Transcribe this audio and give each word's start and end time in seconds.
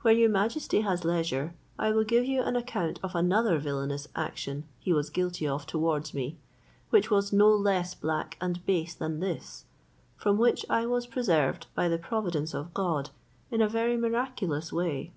When 0.00 0.16
your 0.16 0.30
majesty 0.30 0.80
has 0.80 1.04
leisure, 1.04 1.52
I 1.78 1.90
will 1.90 2.04
give 2.04 2.24
you 2.24 2.40
an 2.40 2.56
account 2.56 2.98
of 3.02 3.14
another 3.14 3.58
villanous 3.58 4.08
action 4.16 4.64
he 4.78 4.90
was 4.90 5.10
guilty 5.10 5.46
of 5.46 5.66
towards 5.66 6.14
me, 6.14 6.38
which 6.88 7.10
was 7.10 7.30
no 7.30 7.48
less 7.50 7.94
black 7.94 8.38
and 8.40 8.64
base 8.64 8.94
than 8.94 9.20
this, 9.20 9.66
from 10.16 10.38
which 10.38 10.64
I 10.70 10.86
was 10.86 11.06
preserved 11.06 11.66
by 11.74 11.90
the 11.90 11.98
providence 11.98 12.54
of 12.54 12.72
God 12.72 13.10
in 13.50 13.60
a 13.60 13.68
very 13.68 13.98
miraculous 13.98 14.72
way." 14.72 15.12